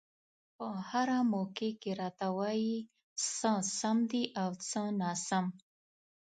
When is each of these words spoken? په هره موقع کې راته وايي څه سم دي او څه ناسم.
په 0.55 0.67
هره 0.89 1.19
موقع 1.33 1.69
کې 1.81 1.91
راته 2.01 2.27
وايي 2.37 2.77
څه 3.37 3.51
سم 3.79 3.97
دي 4.11 4.23
او 4.41 4.49
څه 4.69 4.81
ناسم. 4.99 5.45